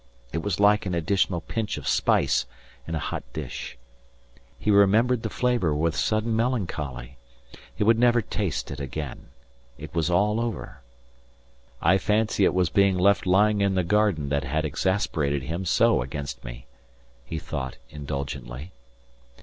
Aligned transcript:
It 0.33 0.39
was 0.41 0.59
like 0.59 0.87
an 0.87 0.95
additional 0.95 1.41
pinch 1.41 1.77
of 1.77 1.87
spice 1.87 2.47
in 2.87 2.95
a 2.95 3.05
hot 3.13 3.21
dish. 3.33 3.77
He 4.57 4.71
remembered 4.71 5.21
the 5.21 5.29
flavour 5.29 5.75
with 5.75 5.95
sudden 5.95 6.35
melancholy. 6.35 7.19
He 7.75 7.83
would 7.83 7.99
never 7.99 8.19
taste 8.19 8.71
it 8.71 8.79
again. 8.79 9.27
It 9.77 9.93
was 9.93 10.09
all 10.09 10.39
over.... 10.41 10.81
"I 11.83 11.99
fancy 11.99 12.45
it 12.45 12.53
was 12.55 12.71
being 12.71 12.97
left 12.97 13.27
lying 13.27 13.61
in 13.61 13.75
the 13.75 13.83
garden 13.83 14.29
that 14.29 14.43
had 14.43 14.65
exasperated 14.65 15.43
him 15.43 15.65
so 15.65 16.01
against 16.01 16.43
me," 16.43 16.65
he 17.23 17.37
thought 17.37 17.77
indulgently. 17.91 18.71